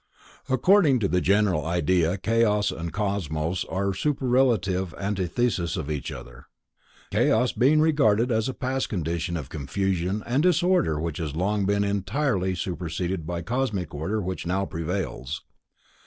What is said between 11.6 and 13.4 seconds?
been entirely superseded